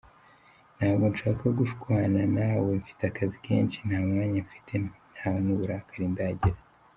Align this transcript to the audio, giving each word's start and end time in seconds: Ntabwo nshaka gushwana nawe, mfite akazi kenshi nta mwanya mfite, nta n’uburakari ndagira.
Ntabwo 0.77 1.05
nshaka 1.13 1.45
gushwana 1.59 2.19
nawe, 2.37 2.69
mfite 2.81 3.01
akazi 3.11 3.37
kenshi 3.45 3.77
nta 3.87 3.99
mwanya 4.07 4.39
mfite, 4.47 4.73
nta 5.15 5.31
n’uburakari 5.43 6.05
ndagira. 6.13 6.59